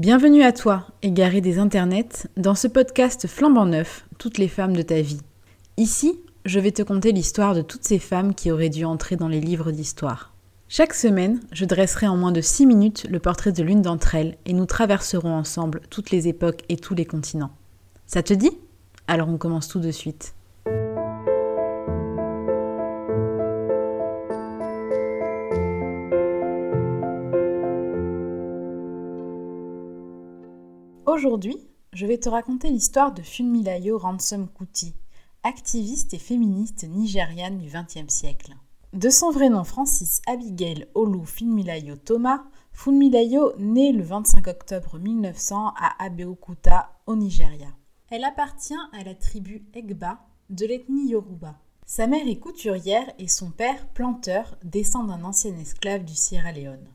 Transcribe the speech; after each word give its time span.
Bienvenue 0.00 0.44
à 0.44 0.52
toi, 0.52 0.86
égaré 1.02 1.42
des 1.42 1.58
internets, 1.58 2.26
dans 2.38 2.54
ce 2.54 2.68
podcast 2.68 3.26
flambant 3.26 3.66
neuf, 3.66 4.06
toutes 4.16 4.38
les 4.38 4.48
femmes 4.48 4.74
de 4.74 4.80
ta 4.80 5.02
vie. 5.02 5.20
Ici, 5.76 6.18
je 6.46 6.58
vais 6.58 6.72
te 6.72 6.80
conter 6.80 7.12
l'histoire 7.12 7.54
de 7.54 7.60
toutes 7.60 7.84
ces 7.84 7.98
femmes 7.98 8.34
qui 8.34 8.50
auraient 8.50 8.70
dû 8.70 8.86
entrer 8.86 9.16
dans 9.16 9.28
les 9.28 9.42
livres 9.42 9.72
d'histoire. 9.72 10.32
Chaque 10.70 10.94
semaine, 10.94 11.38
je 11.52 11.66
dresserai 11.66 12.08
en 12.08 12.16
moins 12.16 12.32
de 12.32 12.40
6 12.40 12.64
minutes 12.64 13.06
le 13.10 13.18
portrait 13.18 13.52
de 13.52 13.62
l'une 13.62 13.82
d'entre 13.82 14.14
elles 14.14 14.38
et 14.46 14.54
nous 14.54 14.64
traverserons 14.64 15.34
ensemble 15.34 15.82
toutes 15.90 16.10
les 16.10 16.28
époques 16.28 16.62
et 16.70 16.78
tous 16.78 16.94
les 16.94 17.04
continents. 17.04 17.52
Ça 18.06 18.22
te 18.22 18.32
dit? 18.32 18.56
Alors 19.06 19.28
on 19.28 19.36
commence 19.36 19.68
tout 19.68 19.80
de 19.80 19.90
suite. 19.90 20.32
Aujourd'hui, 31.12 31.58
je 31.92 32.06
vais 32.06 32.18
te 32.18 32.28
raconter 32.28 32.70
l'histoire 32.70 33.12
de 33.12 33.20
Funmilayo 33.20 33.98
Ransom 33.98 34.46
Kuti, 34.48 34.94
activiste 35.42 36.14
et 36.14 36.20
féministe 36.20 36.86
nigériane 36.88 37.58
du 37.58 37.66
XXe 37.68 38.06
siècle. 38.06 38.54
De 38.92 39.10
son 39.10 39.32
vrai 39.32 39.48
nom 39.48 39.64
Francis 39.64 40.22
Abigail 40.28 40.86
Olu 40.94 41.26
Funmilayo 41.26 41.96
Thomas, 41.96 42.44
Funmilayo 42.72 43.54
naît 43.58 43.90
le 43.90 44.04
25 44.04 44.46
octobre 44.46 45.00
1900 45.00 45.72
à 45.76 46.04
Abeokuta, 46.04 46.92
au 47.08 47.16
Nigeria. 47.16 47.74
Elle 48.12 48.22
appartient 48.22 48.78
à 48.92 49.02
la 49.02 49.16
tribu 49.16 49.64
Egba 49.74 50.20
de 50.48 50.64
l'ethnie 50.64 51.08
Yoruba. 51.08 51.56
Sa 51.86 52.06
mère 52.06 52.28
est 52.28 52.38
couturière 52.38 53.12
et 53.18 53.26
son 53.26 53.50
père, 53.50 53.88
planteur, 53.88 54.56
descend 54.62 55.08
d'un 55.08 55.24
ancien 55.24 55.58
esclave 55.58 56.04
du 56.04 56.14
Sierra 56.14 56.52
Leone. 56.52 56.86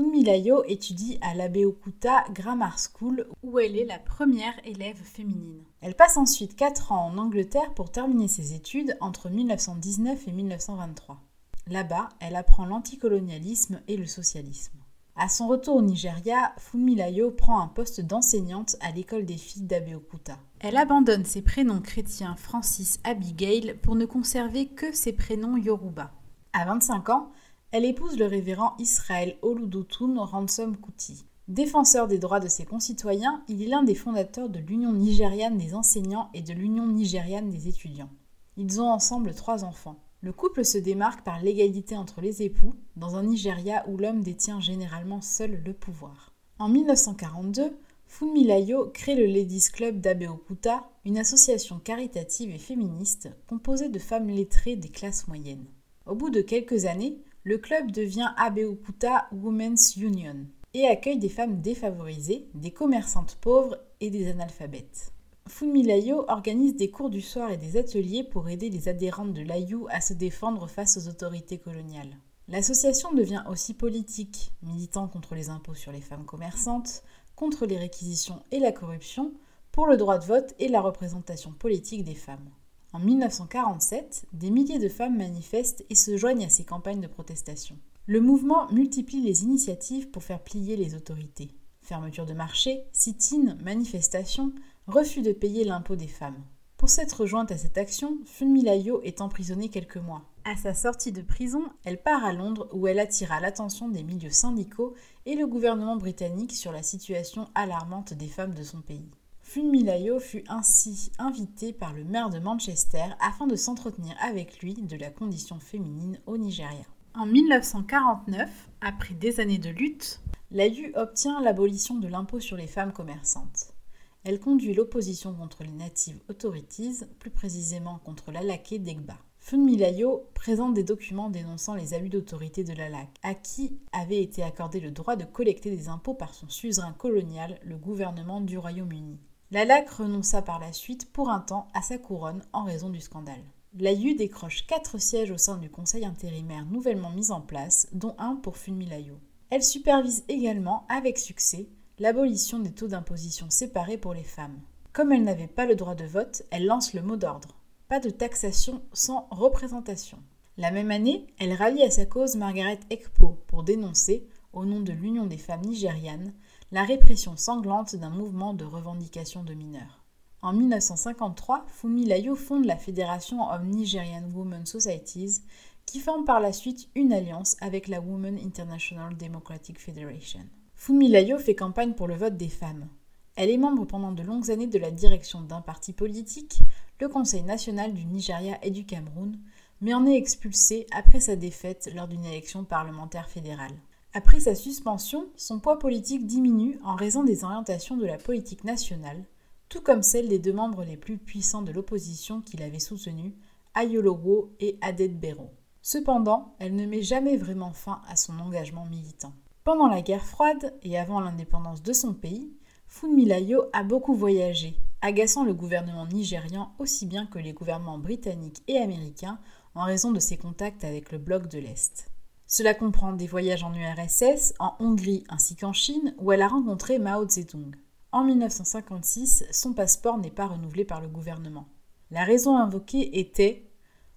Funmilayo 0.00 0.64
étudie 0.64 1.18
à 1.20 1.34
l'Abeokuta 1.34 2.24
Grammar 2.32 2.78
School 2.78 3.26
où 3.42 3.58
elle 3.58 3.76
est 3.76 3.84
la 3.84 3.98
première 3.98 4.54
élève 4.64 4.96
féminine. 4.96 5.62
Elle 5.82 5.94
passe 5.94 6.16
ensuite 6.16 6.56
4 6.56 6.92
ans 6.92 7.04
en 7.08 7.18
Angleterre 7.18 7.74
pour 7.74 7.90
terminer 7.90 8.26
ses 8.26 8.54
études 8.54 8.96
entre 9.02 9.28
1919 9.28 10.26
et 10.26 10.32
1923. 10.32 11.20
Là-bas, 11.66 12.08
elle 12.18 12.36
apprend 12.36 12.64
l'anticolonialisme 12.64 13.82
et 13.88 13.98
le 13.98 14.06
socialisme. 14.06 14.78
À 15.16 15.28
son 15.28 15.48
retour 15.48 15.76
au 15.76 15.82
Nigeria, 15.82 16.54
Funmilayo 16.56 17.30
prend 17.30 17.60
un 17.60 17.68
poste 17.68 18.00
d'enseignante 18.00 18.76
à 18.80 18.92
l'école 18.92 19.26
des 19.26 19.36
filles 19.36 19.64
d'Abeokuta. 19.64 20.38
Elle 20.60 20.78
abandonne 20.78 21.26
ses 21.26 21.42
prénoms 21.42 21.82
chrétiens 21.82 22.36
Francis 22.36 23.00
Abigail 23.04 23.74
pour 23.82 23.96
ne 23.96 24.06
conserver 24.06 24.68
que 24.68 24.92
ses 24.92 25.12
prénoms 25.12 25.58
Yoruba. 25.58 26.10
À 26.54 26.64
25 26.64 27.10
ans, 27.10 27.30
elle 27.72 27.84
épouse 27.84 28.18
le 28.18 28.26
révérend 28.26 28.74
Israël 28.78 29.36
Oludotun 29.42 30.24
Ransom 30.24 30.76
Kuti. 30.76 31.24
Défenseur 31.46 32.08
des 32.08 32.18
droits 32.18 32.40
de 32.40 32.48
ses 32.48 32.64
concitoyens, 32.64 33.44
il 33.48 33.62
est 33.62 33.66
l'un 33.66 33.84
des 33.84 33.94
fondateurs 33.94 34.48
de 34.48 34.58
l'Union 34.58 34.92
nigériane 34.92 35.56
des 35.56 35.74
enseignants 35.74 36.30
et 36.34 36.42
de 36.42 36.52
l'Union 36.52 36.86
nigériane 36.86 37.50
des 37.50 37.68
étudiants. 37.68 38.10
Ils 38.56 38.80
ont 38.80 38.90
ensemble 38.90 39.34
trois 39.34 39.64
enfants. 39.64 40.00
Le 40.20 40.32
couple 40.32 40.64
se 40.64 40.78
démarque 40.78 41.22
par 41.24 41.40
l'égalité 41.40 41.96
entre 41.96 42.20
les 42.20 42.42
époux, 42.42 42.74
dans 42.96 43.16
un 43.16 43.22
Nigeria 43.22 43.84
où 43.88 43.96
l'homme 43.96 44.22
détient 44.22 44.60
généralement 44.60 45.20
seul 45.20 45.62
le 45.64 45.72
pouvoir. 45.72 46.32
En 46.58 46.68
1942, 46.68 47.72
Funmilayo 48.06 48.90
crée 48.92 49.14
le 49.14 49.26
Ladies 49.26 49.68
Club 49.72 50.00
d'Abeokuta, 50.00 50.90
une 51.04 51.18
association 51.18 51.78
caritative 51.78 52.50
et 52.50 52.58
féministe 52.58 53.30
composée 53.46 53.88
de 53.88 54.00
femmes 54.00 54.28
lettrées 54.28 54.76
des 54.76 54.88
classes 54.88 55.28
moyennes. 55.28 55.66
Au 56.06 56.16
bout 56.16 56.30
de 56.30 56.40
quelques 56.40 56.86
années, 56.86 57.20
le 57.42 57.56
club 57.56 57.90
devient 57.90 58.32
Abeokuta 58.36 59.26
Women's 59.32 59.96
Union 59.96 60.46
et 60.74 60.86
accueille 60.86 61.18
des 61.18 61.30
femmes 61.30 61.60
défavorisées, 61.60 62.48
des 62.54 62.70
commerçantes 62.70 63.38
pauvres 63.40 63.78
et 64.00 64.10
des 64.10 64.30
analphabètes. 64.30 65.12
Funmilayo 65.48 66.26
organise 66.28 66.76
des 66.76 66.90
cours 66.90 67.10
du 67.10 67.22
soir 67.22 67.50
et 67.50 67.56
des 67.56 67.76
ateliers 67.76 68.24
pour 68.24 68.48
aider 68.48 68.68
les 68.68 68.88
adhérentes 68.88 69.32
de 69.32 69.42
l'Ayu 69.42 69.86
à 69.88 70.00
se 70.00 70.12
défendre 70.12 70.68
face 70.68 70.96
aux 70.98 71.08
autorités 71.08 71.58
coloniales. 71.58 72.18
L'association 72.46 73.12
devient 73.14 73.42
aussi 73.48 73.74
politique, 73.74 74.52
militant 74.62 75.08
contre 75.08 75.34
les 75.34 75.48
impôts 75.48 75.74
sur 75.74 75.92
les 75.92 76.00
femmes 76.00 76.26
commerçantes, 76.26 77.02
contre 77.36 77.64
les 77.64 77.78
réquisitions 77.78 78.42
et 78.50 78.58
la 78.58 78.72
corruption, 78.72 79.32
pour 79.72 79.86
le 79.86 79.96
droit 79.96 80.18
de 80.18 80.26
vote 80.26 80.54
et 80.58 80.68
la 80.68 80.80
représentation 80.80 81.52
politique 81.52 82.04
des 82.04 82.14
femmes. 82.14 82.50
En 82.92 82.98
1947, 82.98 84.26
des 84.32 84.50
milliers 84.50 84.80
de 84.80 84.88
femmes 84.88 85.16
manifestent 85.16 85.84
et 85.90 85.94
se 85.94 86.16
joignent 86.16 86.44
à 86.44 86.48
ces 86.48 86.64
campagnes 86.64 87.00
de 87.00 87.06
protestation. 87.06 87.78
Le 88.06 88.20
mouvement 88.20 88.70
multiplie 88.72 89.20
les 89.20 89.44
initiatives 89.44 90.10
pour 90.10 90.24
faire 90.24 90.42
plier 90.42 90.76
les 90.76 90.96
autorités. 90.96 91.52
Fermeture 91.82 92.26
de 92.26 92.34
marché, 92.34 92.82
sit-in, 92.92 93.56
manifestations, 93.62 94.52
refus 94.88 95.22
de 95.22 95.32
payer 95.32 95.62
l'impôt 95.64 95.94
des 95.94 96.08
femmes. 96.08 96.42
Pour 96.76 96.88
s'être 96.88 97.26
jointe 97.26 97.52
à 97.52 97.58
cette 97.58 97.78
action, 97.78 98.18
Funmilayo 98.24 99.02
est 99.02 99.20
emprisonnée 99.20 99.68
quelques 99.68 99.98
mois. 99.98 100.22
À 100.44 100.56
sa 100.56 100.74
sortie 100.74 101.12
de 101.12 101.22
prison, 101.22 101.62
elle 101.84 102.02
part 102.02 102.24
à 102.24 102.32
Londres 102.32 102.68
où 102.72 102.88
elle 102.88 102.98
attira 102.98 103.38
l'attention 103.38 103.88
des 103.88 104.02
milieux 104.02 104.30
syndicaux 104.30 104.94
et 105.26 105.36
le 105.36 105.46
gouvernement 105.46 105.96
britannique 105.96 106.52
sur 106.52 106.72
la 106.72 106.82
situation 106.82 107.48
alarmante 107.54 108.14
des 108.14 108.28
femmes 108.28 108.54
de 108.54 108.64
son 108.64 108.80
pays. 108.80 109.10
Funmilayo 109.52 110.20
fut 110.20 110.44
ainsi 110.46 111.10
invité 111.18 111.72
par 111.72 111.92
le 111.92 112.04
maire 112.04 112.30
de 112.30 112.38
Manchester 112.38 113.02
afin 113.18 113.48
de 113.48 113.56
s'entretenir 113.56 114.14
avec 114.22 114.60
lui 114.60 114.74
de 114.74 114.96
la 114.96 115.10
condition 115.10 115.58
féminine 115.58 116.20
au 116.26 116.38
Nigeria. 116.38 116.86
En 117.16 117.26
1949, 117.26 118.48
après 118.80 119.14
des 119.14 119.40
années 119.40 119.58
de 119.58 119.70
lutte, 119.70 120.20
l'AU 120.52 120.92
obtient 120.94 121.40
l'abolition 121.40 121.98
de 121.98 122.06
l'impôt 122.06 122.38
sur 122.38 122.56
les 122.56 122.68
femmes 122.68 122.92
commerçantes. 122.92 123.74
Elle 124.22 124.38
conduit 124.38 124.72
l'opposition 124.72 125.34
contre 125.34 125.64
les 125.64 125.72
Native 125.72 126.20
Authorities, 126.28 127.00
plus 127.18 127.30
précisément 127.30 127.98
contre 128.04 128.30
l'Alaké 128.30 128.78
d'Egba. 128.78 129.18
Funmilayo 129.40 130.28
présente 130.32 130.74
des 130.74 130.84
documents 130.84 131.28
dénonçant 131.28 131.74
les 131.74 131.92
abus 131.92 132.08
d'autorité 132.08 132.62
de 132.62 132.72
l'ALAC, 132.72 133.08
à 133.24 133.34
qui 133.34 133.80
avait 133.90 134.22
été 134.22 134.44
accordé 134.44 134.78
le 134.78 134.92
droit 134.92 135.16
de 135.16 135.24
collecter 135.24 135.72
des 135.72 135.88
impôts 135.88 136.14
par 136.14 136.34
son 136.34 136.48
suzerain 136.48 136.92
colonial, 136.92 137.58
le 137.64 137.76
gouvernement 137.76 138.40
du 138.40 138.56
Royaume-Uni. 138.56 139.18
Lalac 139.52 139.90
renonça 139.90 140.42
par 140.42 140.60
la 140.60 140.72
suite 140.72 141.10
pour 141.10 141.28
un 141.28 141.40
temps 141.40 141.66
à 141.74 141.82
sa 141.82 141.98
couronne 141.98 142.44
en 142.52 142.62
raison 142.62 142.88
du 142.88 143.00
scandale. 143.00 143.42
L'Ayu 143.76 144.14
décroche 144.14 144.64
quatre 144.68 144.98
sièges 144.98 145.32
au 145.32 145.38
sein 145.38 145.56
du 145.56 145.68
conseil 145.68 146.04
intérimaire 146.04 146.64
nouvellement 146.66 147.10
mis 147.10 147.32
en 147.32 147.40
place, 147.40 147.88
dont 147.92 148.14
un 148.18 148.36
pour 148.36 148.56
Funmilayo. 148.56 149.18
Elle 149.50 149.64
supervise 149.64 150.22
également, 150.28 150.86
avec 150.88 151.18
succès, 151.18 151.68
l'abolition 151.98 152.60
des 152.60 152.70
taux 152.70 152.86
d'imposition 152.86 153.50
séparés 153.50 153.98
pour 153.98 154.14
les 154.14 154.22
femmes. 154.22 154.60
Comme 154.92 155.10
elle 155.10 155.24
n'avait 155.24 155.48
pas 155.48 155.66
le 155.66 155.74
droit 155.74 155.96
de 155.96 156.04
vote, 156.04 156.44
elle 156.52 156.66
lance 156.66 156.94
le 156.94 157.02
mot 157.02 157.16
d'ordre. 157.16 157.56
Pas 157.88 157.98
de 157.98 158.10
taxation 158.10 158.82
sans 158.92 159.26
représentation. 159.32 160.18
La 160.58 160.70
même 160.70 160.92
année, 160.92 161.26
elle 161.40 161.54
rallie 161.54 161.82
à 161.82 161.90
sa 161.90 162.06
cause 162.06 162.36
Margaret 162.36 162.78
Ekpo 162.88 163.40
pour 163.48 163.64
dénoncer, 163.64 164.28
au 164.52 164.64
nom 164.64 164.80
de 164.80 164.92
l'Union 164.92 165.26
des 165.26 165.38
femmes 165.38 165.64
nigérianes, 165.64 166.34
la 166.72 166.84
répression 166.84 167.36
sanglante 167.36 167.96
d'un 167.96 168.10
mouvement 168.10 168.54
de 168.54 168.64
revendication 168.64 169.42
de 169.42 169.54
mineurs. 169.54 170.04
En 170.40 170.52
1953, 170.52 171.64
Fumilayo 171.66 172.36
fonde 172.36 172.64
la 172.64 172.76
Fédération 172.76 173.42
of 173.50 173.64
Nigerian 173.64 174.22
Women 174.32 174.64
Societies, 174.66 175.42
qui 175.84 175.98
forme 175.98 176.24
par 176.24 176.38
la 176.38 176.52
suite 176.52 176.88
une 176.94 177.12
alliance 177.12 177.56
avec 177.60 177.88
la 177.88 178.00
Women 178.00 178.38
International 178.38 179.16
Democratic 179.16 179.80
Federation. 179.80 180.40
Fumilayo 180.76 181.38
fait 181.38 181.56
campagne 181.56 181.94
pour 181.94 182.06
le 182.06 182.14
vote 182.14 182.36
des 182.36 182.48
femmes. 182.48 182.88
Elle 183.34 183.50
est 183.50 183.58
membre 183.58 183.84
pendant 183.84 184.12
de 184.12 184.22
longues 184.22 184.50
années 184.52 184.68
de 184.68 184.78
la 184.78 184.92
direction 184.92 185.40
d'un 185.40 185.62
parti 185.62 185.92
politique, 185.92 186.60
le 187.00 187.08
Conseil 187.08 187.42
national 187.42 187.92
du 187.94 188.04
Nigeria 188.04 188.58
et 188.62 188.70
du 188.70 188.86
Cameroun, 188.86 189.36
mais 189.80 189.92
en 189.92 190.06
est 190.06 190.16
expulsée 190.16 190.86
après 190.92 191.18
sa 191.18 191.34
défaite 191.34 191.90
lors 191.96 192.06
d'une 192.06 192.24
élection 192.24 192.64
parlementaire 192.64 193.28
fédérale. 193.28 193.74
Après 194.12 194.40
sa 194.40 194.56
suspension, 194.56 195.28
son 195.36 195.60
poids 195.60 195.78
politique 195.78 196.26
diminue 196.26 196.80
en 196.82 196.96
raison 196.96 197.22
des 197.22 197.44
orientations 197.44 197.96
de 197.96 198.06
la 198.06 198.18
politique 198.18 198.64
nationale, 198.64 199.24
tout 199.68 199.80
comme 199.80 200.02
celle 200.02 200.28
des 200.28 200.40
deux 200.40 200.52
membres 200.52 200.82
les 200.82 200.96
plus 200.96 201.16
puissants 201.16 201.62
de 201.62 201.70
l'opposition 201.70 202.40
qu'il 202.40 202.60
avait 202.64 202.80
soutenus, 202.80 203.34
Ayolowo 203.74 204.52
et 204.58 204.76
Adedbero. 204.80 205.50
Cependant, 205.80 206.56
elle 206.58 206.74
ne 206.74 206.86
met 206.86 207.02
jamais 207.02 207.36
vraiment 207.36 207.72
fin 207.72 208.02
à 208.08 208.16
son 208.16 208.36
engagement 208.40 208.84
militant. 208.84 209.32
Pendant 209.62 209.86
la 209.86 210.02
guerre 210.02 210.26
froide 210.26 210.74
et 210.82 210.98
avant 210.98 211.20
l'indépendance 211.20 211.82
de 211.84 211.92
son 211.92 212.12
pays, 212.12 212.50
Funmilayo 212.88 213.66
a 213.72 213.84
beaucoup 213.84 214.14
voyagé, 214.14 214.74
agaçant 215.02 215.44
le 215.44 215.54
gouvernement 215.54 216.06
nigérian 216.06 216.72
aussi 216.80 217.06
bien 217.06 217.26
que 217.26 217.38
les 217.38 217.52
gouvernements 217.52 217.98
britanniques 217.98 218.64
et 218.66 218.78
américains 218.78 219.38
en 219.76 219.84
raison 219.84 220.10
de 220.10 220.18
ses 220.18 220.36
contacts 220.36 220.82
avec 220.82 221.12
le 221.12 221.18
bloc 221.18 221.46
de 221.46 221.60
l'Est. 221.60 222.10
Cela 222.52 222.74
comprend 222.74 223.12
des 223.12 223.28
voyages 223.28 223.62
en 223.62 223.72
URSS, 223.72 224.54
en 224.58 224.74
Hongrie 224.80 225.22
ainsi 225.28 225.54
qu'en 225.54 225.72
Chine, 225.72 226.16
où 226.18 226.32
elle 226.32 226.42
a 226.42 226.48
rencontré 226.48 226.98
Mao 226.98 227.26
Zedong. 227.28 227.76
En 228.10 228.24
1956, 228.24 229.44
son 229.52 229.72
passeport 229.72 230.18
n'est 230.18 230.32
pas 230.32 230.48
renouvelé 230.48 230.84
par 230.84 231.00
le 231.00 231.06
gouvernement. 231.06 231.68
La 232.10 232.24
raison 232.24 232.56
invoquée 232.56 233.20
était 233.20 233.70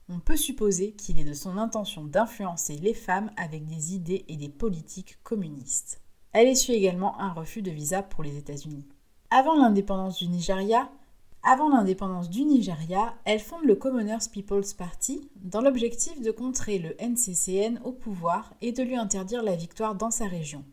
on 0.10 0.20
peut 0.20 0.36
supposer 0.36 0.94
qu'il 0.94 1.20
est 1.20 1.24
de 1.26 1.34
son 1.34 1.60
intention 1.60 2.06
d'influencer 2.06 2.76
les 2.78 2.96
femmes 2.96 3.30
avec 3.38 3.68
des 3.68 3.94
idées 3.94 4.26
et 4.28 4.36
des 4.36 4.50
politiques 4.50 5.20
communistes. 5.24 6.02
Elle 6.32 6.48
essuie 6.48 6.74
également 6.74 7.20
un 7.22 7.34
refus 7.34 7.62
de 7.62 7.70
visa 7.70 8.02
pour 8.02 8.24
les 8.24 8.36
États-Unis. 8.36 8.88
Avant 9.30 9.56
l'indépendance 9.56 10.18
du 10.18 10.28
Nigeria, 10.28 10.90
avant 11.46 11.68
l'indépendance 11.68 12.30
du 12.30 12.46
Nigeria, 12.46 13.14
elle 13.26 13.42
fonde 13.42 13.66
le 13.66 13.76
Commoners 13.76 14.30
People's 14.32 14.74
Party 14.74 15.30
dans 15.36 15.60
l'objectif 15.60 16.22
de 16.22 16.32
contrer 16.32 16.80
le 16.80 16.96
NCCN 17.02 17.82
au 17.84 17.92
pouvoir 17.92 18.54
et 18.62 18.72
de 18.72 18.82
lui 18.82 18.96
interdire 18.96 19.44
la 19.44 19.58
victoire 19.58 19.96
dans 19.96 20.10
sa 20.10 20.26
région. 20.26 20.64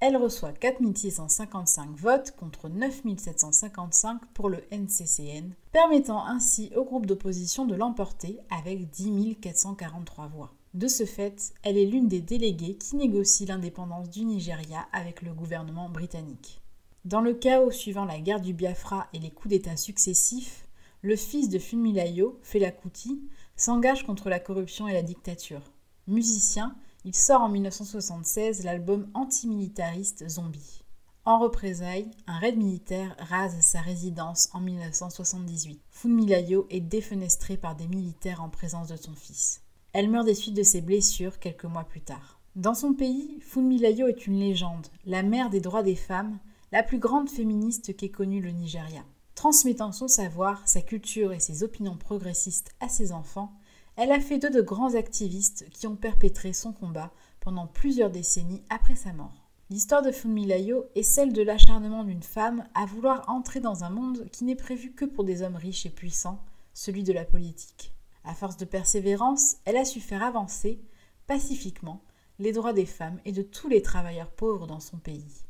Elle 0.00 0.18
reçoit 0.18 0.52
4655 0.52 1.96
votes 1.96 2.36
contre 2.36 2.68
9755 2.68 4.20
pour 4.34 4.50
le 4.50 4.58
NCCN, 4.70 5.54
permettant 5.72 6.24
ainsi 6.26 6.70
au 6.76 6.84
groupe 6.84 7.06
d'opposition 7.06 7.64
de 7.64 7.74
l'emporter 7.74 8.38
avec 8.50 8.90
10 8.90 9.36
443 9.40 10.26
voix. 10.28 10.52
De 10.74 10.88
ce 10.88 11.06
fait, 11.06 11.54
elle 11.62 11.78
est 11.78 11.86
l'une 11.86 12.06
des 12.06 12.20
déléguées 12.20 12.76
qui 12.76 12.96
négocie 12.96 13.46
l'indépendance 13.46 14.10
du 14.10 14.26
Nigeria 14.26 14.86
avec 14.92 15.22
le 15.22 15.32
gouvernement 15.32 15.88
britannique. 15.88 16.60
Dans 17.04 17.20
le 17.20 17.32
chaos 17.32 17.70
suivant 17.70 18.04
la 18.04 18.18
guerre 18.18 18.40
du 18.40 18.52
Biafra 18.52 19.08
et 19.12 19.18
les 19.18 19.30
coups 19.30 19.50
d'État 19.50 19.76
successifs, 19.76 20.66
le 21.02 21.14
fils 21.14 21.48
de 21.48 21.58
Funmilayo, 21.58 22.38
Fela 22.42 22.72
Kuti, 22.72 23.20
s'engage 23.56 24.04
contre 24.04 24.28
la 24.28 24.40
corruption 24.40 24.88
et 24.88 24.92
la 24.92 25.02
dictature. 25.02 25.62
Musicien, 26.08 26.76
il 27.04 27.14
sort 27.14 27.42
en 27.42 27.48
1976 27.48 28.64
l'album 28.64 29.08
antimilitariste 29.14 30.28
Zombie. 30.28 30.82
En 31.24 31.38
représailles, 31.38 32.10
un 32.26 32.38
raid 32.38 32.56
militaire 32.56 33.14
rase 33.18 33.60
sa 33.60 33.80
résidence 33.80 34.48
en 34.52 34.60
1978. 34.60 35.80
Funmilayo 35.90 36.66
est 36.70 36.80
défenestré 36.80 37.56
par 37.56 37.76
des 37.76 37.86
militaires 37.86 38.42
en 38.42 38.48
présence 38.48 38.88
de 38.88 38.96
son 38.96 39.14
fils. 39.14 39.60
Elle 39.92 40.10
meurt 40.10 40.26
des 40.26 40.34
suites 40.34 40.56
de 40.56 40.62
ses 40.62 40.80
blessures 40.80 41.38
quelques 41.38 41.64
mois 41.64 41.84
plus 41.84 42.00
tard. 42.00 42.40
Dans 42.56 42.74
son 42.74 42.92
pays, 42.92 43.38
Funmilayo 43.40 44.08
est 44.08 44.26
une 44.26 44.40
légende, 44.40 44.88
la 45.06 45.22
mère 45.22 45.48
des 45.48 45.60
droits 45.60 45.82
des 45.82 45.94
femmes, 45.94 46.38
la 46.70 46.82
plus 46.82 46.98
grande 46.98 47.30
féministe 47.30 47.96
qu'ait 47.96 48.10
connue 48.10 48.42
le 48.42 48.50
Nigeria. 48.50 49.04
Transmettant 49.34 49.92
son 49.92 50.08
savoir, 50.08 50.66
sa 50.68 50.82
culture 50.82 51.32
et 51.32 51.40
ses 51.40 51.62
opinions 51.62 51.96
progressistes 51.96 52.74
à 52.80 52.88
ses 52.88 53.12
enfants, 53.12 53.52
elle 53.96 54.12
a 54.12 54.20
fait 54.20 54.38
d'eux 54.38 54.50
de 54.50 54.60
grands 54.60 54.94
activistes 54.94 55.68
qui 55.70 55.86
ont 55.86 55.96
perpétré 55.96 56.52
son 56.52 56.72
combat 56.72 57.12
pendant 57.40 57.66
plusieurs 57.66 58.10
décennies 58.10 58.62
après 58.68 58.96
sa 58.96 59.12
mort. 59.12 59.48
L'histoire 59.70 60.02
de 60.02 60.12
Funmilayo 60.12 60.84
est 60.94 61.02
celle 61.02 61.32
de 61.32 61.42
l'acharnement 61.42 62.04
d'une 62.04 62.22
femme 62.22 62.66
à 62.74 62.86
vouloir 62.86 63.28
entrer 63.28 63.60
dans 63.60 63.84
un 63.84 63.90
monde 63.90 64.28
qui 64.30 64.44
n'est 64.44 64.54
prévu 64.56 64.92
que 64.92 65.04
pour 65.04 65.24
des 65.24 65.42
hommes 65.42 65.56
riches 65.56 65.86
et 65.86 65.90
puissants, 65.90 66.42
celui 66.74 67.02
de 67.02 67.12
la 67.12 67.24
politique. 67.24 67.94
À 68.24 68.34
force 68.34 68.56
de 68.56 68.64
persévérance, 68.64 69.56
elle 69.64 69.76
a 69.76 69.84
su 69.84 70.00
faire 70.00 70.22
avancer, 70.22 70.80
pacifiquement, 71.26 72.02
les 72.38 72.52
droits 72.52 72.72
des 72.72 72.86
femmes 72.86 73.20
et 73.24 73.32
de 73.32 73.42
tous 73.42 73.68
les 73.68 73.82
travailleurs 73.82 74.30
pauvres 74.30 74.66
dans 74.66 74.80
son 74.80 74.98
pays. 74.98 75.47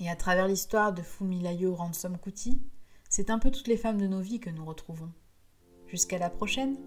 Et 0.00 0.08
à 0.08 0.16
travers 0.16 0.48
l'histoire 0.48 0.94
de 0.94 1.02
Funmilayo 1.02 1.74
Ransom 1.74 2.16
Kuti, 2.16 2.62
c'est 3.10 3.28
un 3.28 3.38
peu 3.38 3.50
toutes 3.50 3.68
les 3.68 3.76
femmes 3.76 4.00
de 4.00 4.06
nos 4.06 4.20
vies 4.20 4.40
que 4.40 4.48
nous 4.48 4.64
retrouvons. 4.64 5.12
Jusqu'à 5.88 6.18
la 6.18 6.30
prochaine! 6.30 6.78